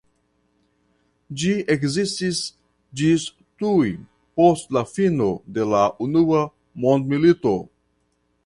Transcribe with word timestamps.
Ĝi 1.41 1.51
ekzistis 1.73 2.39
ĝis 3.01 3.27
tuj 3.63 3.93
post 4.41 4.75
la 4.79 4.85
fino 4.95 5.31
de 5.59 5.69
la 5.75 5.87
Unua 6.07 6.45
Mondmilito. 6.87 7.55